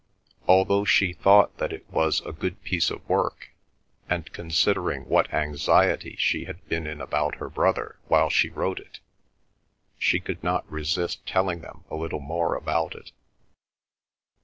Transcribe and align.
Also 0.47 0.83
she 0.83 1.13
thought 1.13 1.55
that 1.59 1.71
it 1.71 1.87
was 1.91 2.21
a 2.21 2.31
good 2.33 2.59
piece 2.63 2.89
of 2.89 3.07
work, 3.07 3.51
and, 4.09 4.33
considering 4.33 5.03
what 5.05 5.31
anxiety 5.31 6.15
she 6.17 6.45
had 6.45 6.67
been 6.67 6.87
in 6.87 6.99
about 6.99 7.35
her 7.35 7.51
brother 7.51 7.99
while 8.07 8.27
she 8.31 8.49
wrote 8.49 8.79
it, 8.79 8.99
she 9.99 10.19
could 10.19 10.43
not 10.43 10.67
resist 10.71 11.23
telling 11.27 11.61
them 11.61 11.83
a 11.91 11.95
little 11.95 12.19
more 12.19 12.55
about 12.55 12.95
it. 12.95 13.11